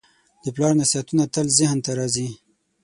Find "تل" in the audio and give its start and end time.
1.35-1.47